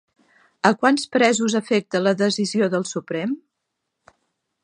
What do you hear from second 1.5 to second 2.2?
afecta la